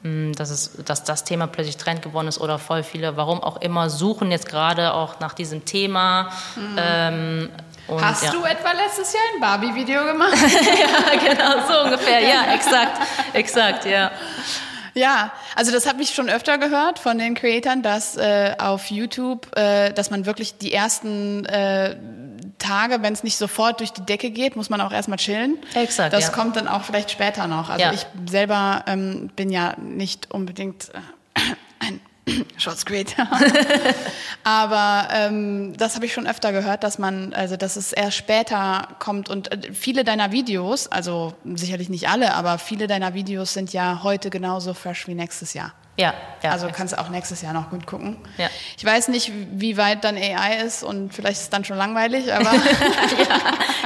[0.02, 3.60] mm, dass, es, dass das Thema plötzlich Trend geworden ist oder voll viele, warum auch
[3.60, 6.30] immer, suchen jetzt gerade auch nach diesem Thema.
[6.78, 7.50] Ähm,
[7.86, 8.30] und Hast ja.
[8.30, 10.32] du etwa letztes Jahr ein Barbie-Video gemacht?
[10.40, 12.98] ja, genau, so ungefähr, ja, exakt,
[13.34, 14.10] exakt, ja.
[14.94, 19.56] Ja, also das habe ich schon öfter gehört von den Creatoren, dass äh, auf YouTube,
[19.56, 21.96] äh, dass man wirklich die ersten äh,
[22.60, 25.58] Tage, wenn es nicht sofort durch die Decke geht, muss man auch erstmal chillen.
[25.74, 26.30] Exakt, Das ja.
[26.30, 27.68] kommt dann auch vielleicht später noch.
[27.70, 27.92] Also Ja.
[27.92, 30.90] ich selber ähm, bin ja nicht unbedingt
[31.34, 31.40] äh,
[31.80, 32.00] ein
[32.56, 33.26] Shorts Creator.
[34.44, 38.88] Aber ähm, das habe ich schon öfter gehört, dass man, also dass es erst später
[38.98, 43.72] kommt und äh, viele deiner Videos, also sicherlich nicht alle, aber viele deiner Videos sind
[43.72, 45.72] ja heute genauso fresh wie nächstes Jahr.
[45.96, 46.50] Ja, ja.
[46.50, 48.16] Also kannst du auch nächstes Jahr noch gut gucken.
[48.38, 48.48] Ja.
[48.76, 52.32] Ich weiß nicht, wie weit dann AI ist und vielleicht ist es dann schon langweilig,
[52.32, 52.52] aber.
[52.52, 53.38] ja,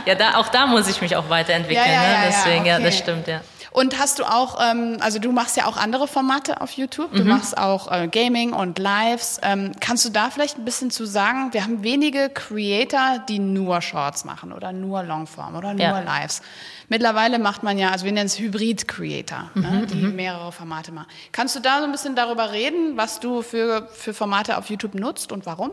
[0.07, 1.87] ja da, auch da muss ich mich auch weiterentwickeln.
[1.87, 2.07] Ja, ja, ne?
[2.07, 2.85] ja, ja, Deswegen, ja, okay.
[2.85, 3.41] das stimmt, ja.
[3.75, 7.17] Und hast du auch, ähm, also du machst ja auch andere Formate auf YouTube, Mhm.
[7.17, 9.41] du machst auch äh, Gaming und Lives.
[9.43, 11.53] Ähm, kannst du da vielleicht ein bisschen zu sagen?
[11.53, 15.99] Wir haben wenige Creator, die nur Shorts machen oder nur Longform oder nur Ja.
[15.99, 16.41] Lives.
[16.89, 21.09] Mittlerweile macht man ja, also wir nennen es Hybrid-Creator, Mhm, ne, die mehrere Formate machen.
[21.33, 24.95] Kannst du da so ein bisschen darüber reden, was du für, für Formate auf YouTube
[24.95, 25.73] nutzt und warum?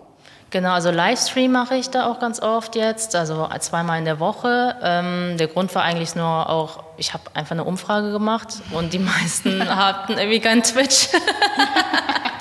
[0.52, 4.76] Genau, also Livestream mache ich da auch ganz oft jetzt, also zweimal in der Woche.
[4.84, 9.00] Ähm, der Grund war eigentlich nur auch, ich habe einfach eine Umfrage gemacht und die
[9.00, 11.08] meisten hatten irgendwie keinen Twitch.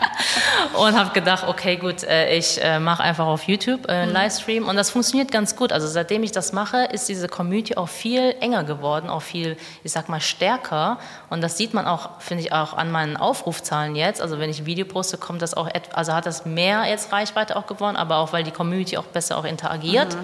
[0.74, 4.68] und habe gedacht, okay, gut, äh, ich äh, mache einfach auf YouTube äh, einen Livestream
[4.68, 5.72] und das funktioniert ganz gut.
[5.72, 9.92] Also seitdem ich das mache, ist diese Community auch viel enger geworden, auch viel, ich
[9.92, 10.98] sag mal, stärker.
[11.28, 14.20] Und das sieht man auch, finde ich, auch an meinen Aufrufzahlen jetzt.
[14.20, 17.56] Also wenn ich ein Video poste, kommt das auch, also hat das mehr jetzt Reichweite
[17.56, 20.16] auch gewonnen, aber auch weil die Community auch besser auch interagiert.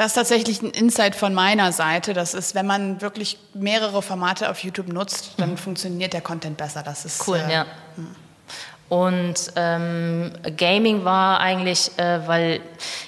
[0.00, 2.14] Das ist tatsächlich ein Insight von meiner Seite.
[2.14, 6.82] Das ist, wenn man wirklich mehrere Formate auf YouTube nutzt, dann funktioniert der Content besser.
[6.82, 7.66] Das ist Cool, äh, ja.
[8.90, 12.60] Und ähm, Gaming war eigentlich, äh, weil,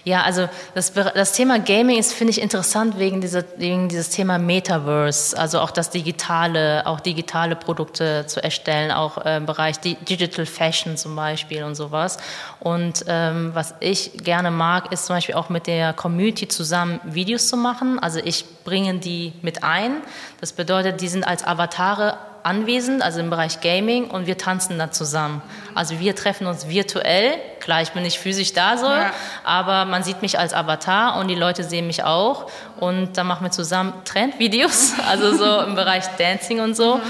[0.05, 4.39] ja, also das, das Thema Gaming ist, finde ich, interessant wegen, dieser, wegen dieses Thema
[4.39, 9.97] Metaverse, also auch das Digitale, auch digitale Produkte zu erstellen, auch äh, im Bereich Di
[9.97, 12.19] Digital Fashion zum Beispiel und sowas.
[12.61, 17.49] Und ähm, was ich gerne mag, ist zum Beispiel auch mit der Community zusammen Videos
[17.49, 17.99] zu machen.
[17.99, 19.97] Also ich bringe die mit ein.
[20.41, 24.93] Das bedeutet, die sind als Avatare anwesend, also im Bereich Gaming, und wir tanzen dann
[24.93, 25.43] zusammen.
[25.75, 27.35] Also wir treffen uns virtuell.
[27.61, 29.11] Klar, ich bin nicht physisch da so, Ja.
[29.45, 32.51] aber man sieht mich als Avatar und die Leute sehen mich auch.
[32.79, 37.01] Und dann machen wir zusammen Trendvideos, also so im Bereich Dancing und so.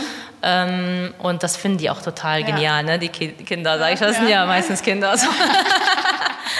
[0.44, 2.46] Ähm, und das finden die auch total Ja.
[2.46, 2.98] genial, ne?
[2.98, 4.40] Die Ki Kinder, sag ich, das sind Ja.
[4.42, 5.16] ja meistens Kinder.
[5.16, 5.28] So.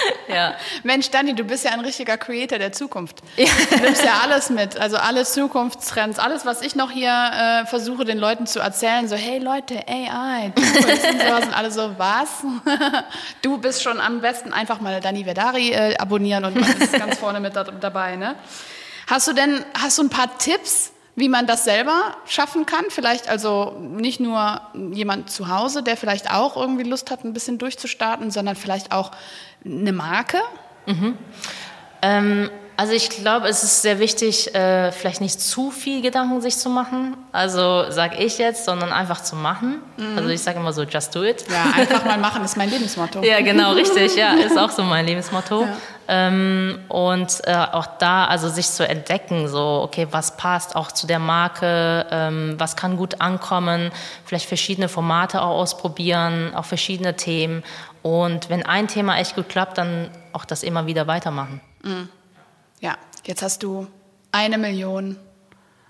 [0.27, 0.55] ja.
[0.83, 3.21] Mensch, Dani, du bist ja ein richtiger Creator der Zukunft.
[3.73, 8.05] Du nimmst ja alles mit, also alle Zukunftstrends, alles, was ich noch hier äh, versuche,
[8.05, 12.29] den Leuten zu erzählen, so, hey Leute, AI, Tools und sowas, und alle so, was?
[13.41, 17.17] Du bist schon am besten einfach mal Dani Verdari äh, abonnieren und man ist ganz
[17.17, 18.35] vorne mit da, dabei, ne?
[19.07, 22.85] Hast du denn, hast du ein paar Tipps, wie man das selber schaffen kann?
[22.89, 27.57] Vielleicht also nicht nur jemand zu Hause, der vielleicht auch irgendwie Lust hat, ein bisschen
[27.57, 29.11] durchzustarten, sondern vielleicht auch
[29.63, 30.39] eine Marke?
[32.01, 36.57] Ähm, also ich glaube, es ist sehr wichtig, äh, vielleicht nicht zu viel Gedanken sich
[36.57, 37.15] zu machen.
[37.31, 39.81] Also sage ich jetzt, sondern einfach zu machen.
[40.15, 41.45] Also ich sage immer so, just do it.
[41.49, 43.21] Ja, einfach mal machen ist mein Lebensmotto.
[43.23, 44.15] Ja, genau, richtig.
[44.15, 45.67] Ja, ist auch so mein Lebensmotto.
[46.07, 51.07] Ähm, und äh, auch da, also sich zu entdecken, so, okay, was passt auch zu
[51.07, 53.91] der Marke, ähm, was kann gut ankommen,
[54.25, 57.63] vielleicht verschiedene Formate auch ausprobieren, auch verschiedene Themen.
[58.01, 61.61] Und wenn ein Thema echt gut klappt, dann auch das immer wieder weitermachen.
[62.81, 63.87] Ja, jetzt hast du
[64.31, 65.17] eine Million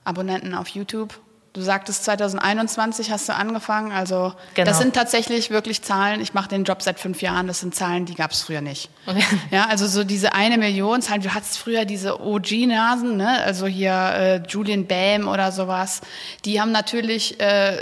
[0.04, 1.20] Abonnenten auf YouTube.
[1.54, 3.92] Du sagtest, 2021 hast du angefangen.
[3.92, 4.68] Also Genau.
[4.68, 6.20] das sind tatsächlich wirklich Zahlen.
[6.20, 7.46] Ich mache den Job seit fünf Jahren.
[7.46, 8.90] Das sind Zahlen, die gab es früher nicht.
[9.06, 9.24] Okay.
[9.52, 11.22] Ja, also so diese eine Million Zahlen.
[11.22, 13.44] Du hattest früher diese OG-Nasen, ne?
[13.44, 16.02] also hier äh, Julian Bam oder sowas.
[16.44, 17.78] Die haben natürlich äh,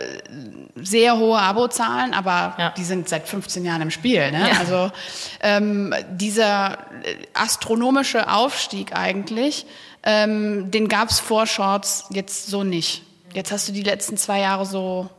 [0.76, 2.74] sehr hohe Abozahlen, aber Ja.
[2.76, 4.32] die sind seit 15 Jahren im Spiel.
[4.32, 4.50] Ne?
[4.50, 4.60] Ja.
[4.60, 4.92] Also
[5.40, 9.66] ähm, dieser äh, astronomische Aufstieg eigentlich,
[10.04, 13.04] ähm, den gab es vor Shorts jetzt so nicht.
[13.34, 15.10] Jetzt hast du die letzten zwei Jahre so,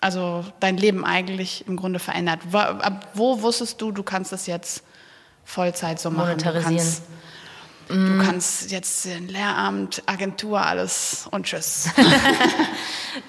[0.00, 2.40] also dein Leben eigentlich im Grunde verändert.
[2.50, 4.82] Wo, ab wo wusstest du, du kannst das jetzt
[5.44, 6.30] Vollzeit so machen?
[6.30, 6.86] Monetarisieren.
[7.90, 11.88] Du kannst, du kannst jetzt in Lehramt, Agentur, alles und tschüss.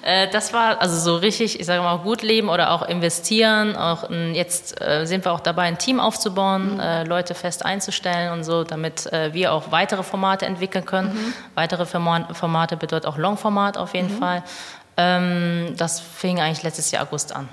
[0.02, 3.74] Äh, das war also so richtig, ich sage mal, gut leben oder auch investieren.
[3.76, 8.44] Auch jetzt äh, sind wir auch dabei, ein Team aufzubauen, äh, Leute fest einzustellen und
[8.44, 11.34] so, damit wir auch weitere Formate entwickeln können.
[11.56, 14.44] Weitere Forma- Formate bedeutet auch Longformat auf jeden Fall.
[14.96, 17.48] Ähm, das fing eigentlich letztes Jahr August an.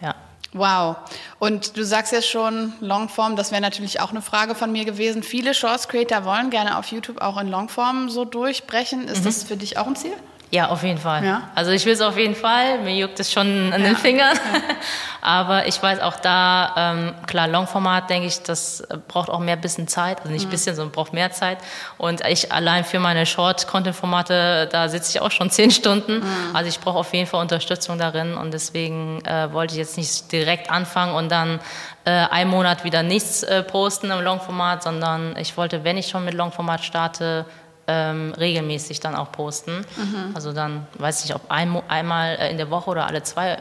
[0.00, 0.14] Ja.
[0.54, 0.96] Wow.
[1.38, 5.22] Und du sagst ja schon, Longform, das wäre natürlich auch eine Frage von mir gewesen.
[5.22, 9.08] Viele Shorts Creator wollen gerne auf YouTube auch in Longform so durchbrechen.
[9.08, 10.14] Ist das für dich auch ein Ziel?
[10.50, 11.24] Ja, auf jeden Fall.
[11.24, 11.42] Ja?
[11.54, 12.78] Also ich will es auf jeden Fall.
[12.78, 13.88] Mir juckt es schon an ja.
[13.88, 14.34] den Fingern.
[14.34, 14.60] Ja.
[15.20, 19.88] Aber ich weiß auch da, ähm, klar, Longformat, denke ich, das braucht auch mehr bisschen
[19.88, 20.20] Zeit.
[20.20, 20.50] Also nicht ein mhm.
[20.50, 21.58] bisschen, sondern braucht mehr Zeit.
[21.98, 26.20] Und ich allein für meine Short-Content-Formate, da sitze ich auch schon zehn Stunden.
[26.20, 26.56] Mhm.
[26.56, 28.34] Also ich brauche auf jeden Fall Unterstützung darin.
[28.34, 31.60] Und deswegen äh, wollte ich jetzt nicht direkt anfangen und dann
[32.06, 36.24] äh, einen Monat wieder nichts äh, posten im Longformat, sondern ich wollte, wenn ich schon
[36.24, 37.44] mit Longformat starte,
[37.88, 39.84] ähm, regelmäßig dann auch posten.
[39.96, 40.32] Mhm.
[40.34, 43.58] Also dann weiß ich, ob ein, einmal äh, in der Woche oder alle zwei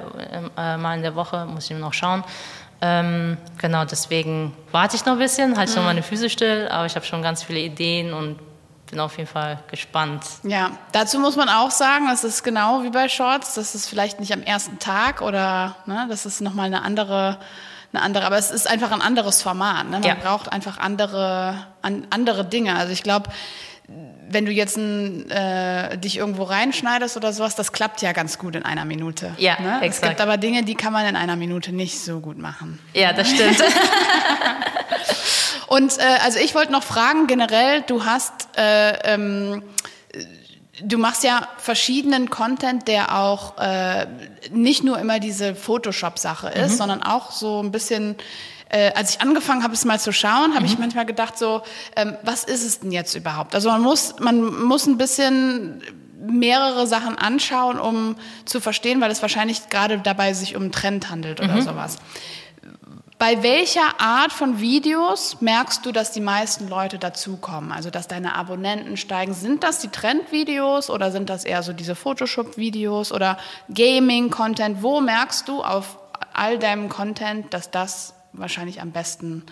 [0.57, 2.23] äh, Mal in der Woche, muss ich noch schauen.
[2.81, 5.83] Ähm, genau, deswegen warte ich noch ein bisschen, halte ich mhm.
[5.83, 8.37] noch meine Füße still, aber ich habe schon ganz viele Ideen und
[8.91, 10.23] bin auf jeden Fall gespannt.
[10.43, 14.19] Ja, dazu muss man auch sagen, das ist genau wie bei Shorts, das ist vielleicht
[14.19, 17.39] nicht am ersten Tag oder ne, das ist nochmal eine andere,
[17.93, 19.85] eine andere, aber es ist einfach ein anderes Format.
[19.85, 19.99] Ne?
[19.99, 20.15] Man ja.
[20.15, 22.75] braucht einfach andere, an, andere Dinge.
[22.75, 23.29] Also ich glaube,
[24.29, 28.55] wenn du jetzt ein, äh, dich irgendwo reinschneidest oder sowas, das klappt ja ganz gut
[28.55, 29.33] in einer Minute.
[29.37, 29.79] Ja, ne?
[29.81, 29.87] exakt.
[29.89, 32.79] Es gibt aber Dinge, die kann man in einer Minute nicht so gut machen.
[32.93, 33.63] Ja, das stimmt.
[35.67, 39.63] Und äh, also ich wollte noch fragen, generell, du hast, äh, ähm,
[40.81, 44.07] du machst ja verschiedenen Content, der auch äh,
[44.51, 46.77] nicht nur immer diese Photoshop-Sache ist, mhm.
[46.77, 48.15] sondern auch so ein bisschen
[48.69, 50.65] äh, als ich angefangen habe, es mal zu schauen, habe mhm.
[50.65, 51.61] ich manchmal gedacht, so,
[51.95, 53.55] ähm, was ist es denn jetzt überhaupt?
[53.55, 55.81] Also man muss, man muss ein bisschen
[56.19, 61.09] mehrere Sachen anschauen, um zu verstehen, weil es wahrscheinlich gerade dabei sich um einen Trend
[61.09, 61.61] handelt oder mhm.
[61.61, 61.97] sowas.
[63.19, 67.71] Bei welcher Art von Videos merkst du, dass die meisten Leute dazukommen?
[67.71, 69.33] Also, dass deine Abonnenten steigen?
[69.33, 73.39] Sind das die Trendvideos oder sind das eher so diese Photoshop-Videos oder
[73.73, 74.83] Gaming-Content?
[74.83, 75.97] Wo merkst du auf
[76.33, 79.43] all deinem Content, dass das wahrscheinlich am besten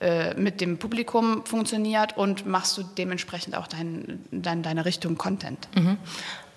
[0.00, 5.68] äh, mit dem Publikum funktioniert und machst du dementsprechend auch dein, dein, deine Richtung Content?
[5.76, 5.98] Mhm.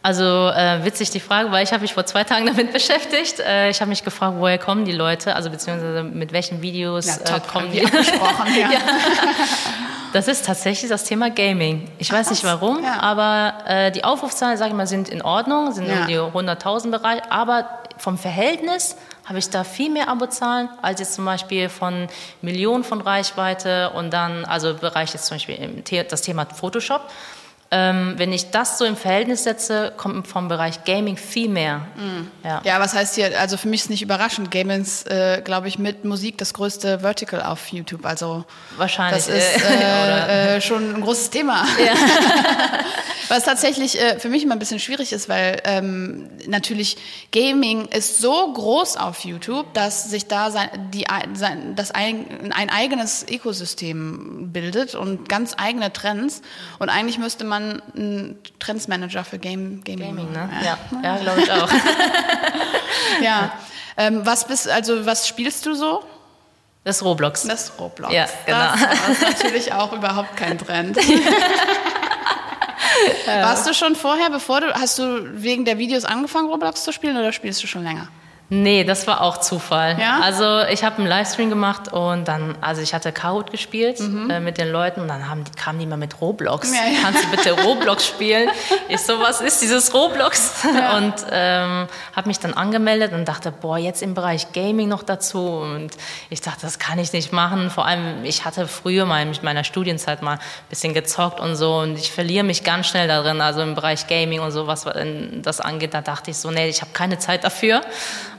[0.01, 3.39] Also äh, witzig die Frage, weil ich habe mich vor zwei Tagen damit beschäftigt.
[3.39, 7.17] Äh, ich habe mich gefragt, woher kommen die Leute, also beziehungsweise mit welchen Videos ja,
[7.17, 7.83] top, äh, kommen die?
[7.83, 8.71] Abgesprochen, ja.
[8.71, 8.79] ja.
[10.13, 11.89] Das ist tatsächlich das Thema Gaming.
[11.97, 12.99] Ich weiß Ach, nicht warum, ja.
[13.01, 16.01] aber äh, die Aufrufzahlen, sage ich mal, sind in Ordnung, sind ja.
[16.01, 16.17] um die
[16.49, 21.69] 100.000 Bereich, aber vom Verhältnis habe ich da viel mehr Abozahlen als jetzt zum Beispiel
[21.69, 22.07] von
[22.41, 27.09] Millionen von Reichweite und dann, also Bereich jetzt zum Beispiel das Thema Photoshop.
[27.77, 31.85] Ähm, wenn ich das so im Verhältnis setze, kommt vom Bereich Gaming viel mehr.
[31.97, 32.31] Mhm.
[32.41, 32.61] Ja.
[32.63, 35.77] ja, was heißt hier, also für mich ist nicht überraschend, Gaming ist, äh, glaube ich,
[35.77, 38.05] mit Musik das größte Vertical auf YouTube.
[38.05, 38.45] Also
[38.77, 39.25] Wahrscheinlich.
[39.25, 41.65] Das ist äh, äh, schon ein großes Thema.
[41.85, 41.93] Ja.
[43.29, 46.97] was tatsächlich äh, für mich immer ein bisschen schwierig ist, weil ähm, natürlich
[47.31, 52.69] Gaming ist so groß auf YouTube, dass sich da sein, die, sein, das ein, ein
[52.69, 56.41] eigenes Ökosystem bildet und ganz eigene Trends.
[56.79, 60.15] Und eigentlich müsste man man ein Trendsmanager für Game, Gaming.
[60.15, 60.49] Gaming ne?
[60.63, 61.69] Ja, ja, ja glaube ich auch.
[63.21, 63.51] ja.
[63.97, 66.03] Ähm, was bist, also was spielst du so?
[66.83, 67.43] Das Roblox.
[67.43, 68.13] Das Roblox.
[68.13, 68.73] Ja, genau.
[69.07, 70.97] Das ist natürlich auch überhaupt kein Trend.
[73.25, 77.17] Warst du schon vorher, bevor du, hast du wegen der Videos angefangen, Roblox zu spielen
[77.17, 78.07] oder spielst du schon länger?
[78.49, 79.99] Nee, das war auch Zufall.
[79.99, 80.19] Ja?
[80.21, 84.29] Also ich habe einen Livestream gemacht und dann, also ich hatte Kahoot gespielt mhm.
[84.29, 86.71] äh, mit den Leuten und dann haben, kamen die mal mit Roblox.
[86.71, 86.99] Ja, ja.
[87.01, 88.49] Kannst du bitte Roblox spielen?
[88.87, 90.63] Ich so, was ist dieses Roblox?
[90.63, 95.39] Und ähm, habe mich dann angemeldet und dachte, boah, jetzt im Bereich Gaming noch dazu.
[95.39, 95.89] Und
[96.29, 97.71] ich dachte, das kann ich nicht machen.
[97.71, 101.79] Vor allem, ich hatte früher mal in meiner Studienzeit mal ein bisschen gezockt und so
[101.79, 103.41] und ich verliere mich ganz schnell darin.
[103.41, 104.85] Also im Bereich Gaming und so, was
[105.41, 107.81] das angeht, da dachte ich so, nee, ich habe keine Zeit dafür.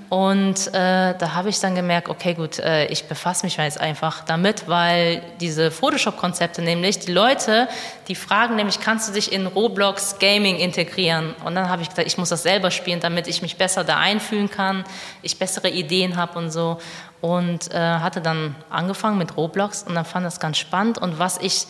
[0.09, 4.25] Und äh, da habe ich dann gemerkt, okay, gut, äh, ich befasse mich jetzt einfach
[4.25, 7.69] damit, weil diese Photoshop-Konzepte nämlich, die Leute,
[8.07, 11.35] die fragen nämlich, kannst du dich in Roblox Gaming integrieren?
[11.45, 13.97] Und dann habe ich gesagt, ich muss das selber spielen, damit ich mich besser da
[13.99, 14.85] einfühlen kann,
[15.23, 16.79] ich bessere Ideen habe und so.
[17.21, 20.99] Und äh, hatte dann angefangen mit Roblox und dann fand das ganz spannend.
[20.99, 21.67] Und was ich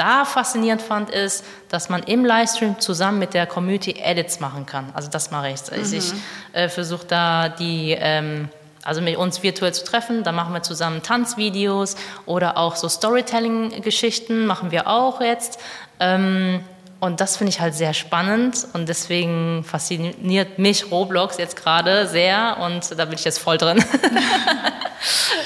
[0.00, 4.90] da faszinierend fand, ist, dass man im Livestream zusammen mit der Community Edits machen kann.
[4.94, 5.60] Also das mache ich.
[5.70, 5.94] Mhm.
[5.94, 6.12] Ich
[6.52, 8.48] äh, versuche da die, ähm,
[8.82, 14.46] also mit uns virtuell zu treffen, da machen wir zusammen Tanzvideos oder auch so Storytelling-Geschichten
[14.46, 15.58] machen wir auch jetzt.
[16.00, 16.64] Ähm,
[16.98, 22.56] und das finde ich halt sehr spannend und deswegen fasziniert mich Roblox jetzt gerade sehr
[22.58, 23.84] und da bin ich jetzt voll drin.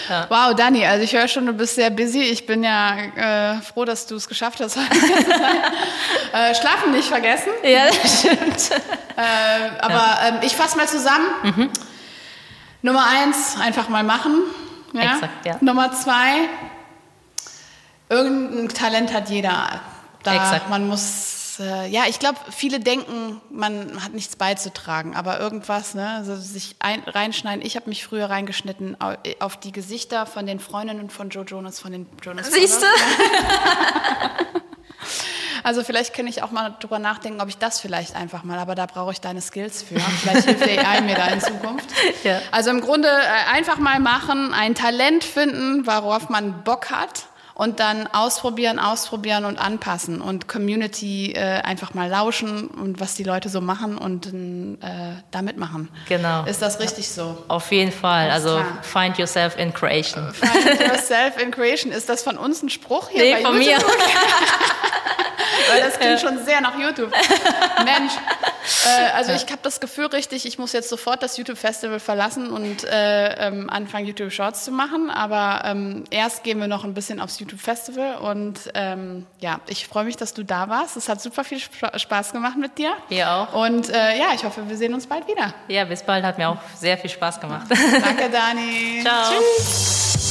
[0.08, 0.26] ja.
[0.28, 2.22] Wow, Dani, also ich höre schon, du bist sehr busy.
[2.22, 4.76] Ich bin ja äh, froh, dass du es geschafft hast.
[6.32, 7.50] äh, Schlafen nicht vergessen.
[7.62, 8.82] Ja, das stimmt.
[9.16, 10.28] Äh, aber ja.
[10.28, 11.26] Ähm, ich fasse mal zusammen.
[11.42, 11.70] Mhm.
[12.82, 14.42] Nummer eins, einfach mal machen.
[14.92, 15.14] Ja?
[15.14, 15.56] Exakt, ja.
[15.60, 16.48] Nummer zwei,
[18.08, 19.80] irgendein Talent hat jeder.
[20.22, 20.70] Da, Exakt.
[20.70, 26.08] Man muss äh, ja, ich glaube, viele denken, man hat nichts beizutragen, aber irgendwas, ne,
[26.16, 27.64] also sich ein, reinschneiden.
[27.64, 28.96] Ich habe mich früher reingeschnitten
[29.40, 32.52] auf die Gesichter von den Freundinnen von Joe Jonas, von den Jonas.
[32.52, 32.86] Siehst du?
[35.64, 38.74] Also vielleicht kann ich auch mal drüber nachdenken, ob ich das vielleicht einfach mal, aber
[38.74, 39.98] da brauche ich deine Skills für.
[39.98, 41.88] Vielleicht hilft AI mir da in Zukunft.
[42.22, 42.42] Ja.
[42.50, 47.78] Also im Grunde äh, einfach mal machen, ein Talent finden, worauf man Bock hat und
[47.80, 53.48] dann ausprobieren, ausprobieren und anpassen und Community äh, einfach mal lauschen und was die Leute
[53.48, 55.88] so machen und äh, damit machen.
[56.08, 56.44] Genau.
[56.44, 57.44] Ist das richtig so?
[57.48, 58.30] Auf jeden Fall.
[58.30, 58.82] Alles also klar.
[58.82, 60.32] find yourself in creation.
[60.32, 61.92] Find yourself in creation.
[61.92, 63.22] Ist das von uns ein Spruch hier?
[63.22, 63.66] Nee, von YouTube?
[63.66, 63.78] mir.
[65.70, 67.10] Weil das klingt schon sehr nach YouTube.
[67.84, 68.12] Mensch.
[68.86, 72.84] Äh, also ich habe das Gefühl richtig, ich muss jetzt sofort das YouTube-Festival verlassen und
[72.84, 75.10] äh, ähm, anfangen, YouTube-Shorts zu machen.
[75.10, 78.16] Aber ähm, erst gehen wir noch ein bisschen aufs YouTube-Festival.
[78.16, 80.96] Und ähm, ja, ich freue mich, dass du da warst.
[80.96, 82.92] Es hat super viel Spaß gemacht mit dir.
[83.08, 83.52] Mir auch.
[83.54, 85.54] Und äh, ja, ich hoffe, wir sehen uns bald wieder.
[85.68, 86.24] Ja, bis bald.
[86.24, 87.66] Hat mir auch sehr viel Spaß gemacht.
[87.70, 89.00] Danke, Dani.
[89.02, 89.32] Ciao.
[89.32, 90.23] Tschüss.